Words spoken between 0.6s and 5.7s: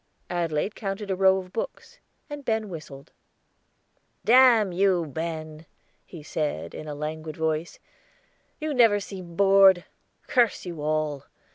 counted a row of books, and Ben whistled. "Damn you, Ben,"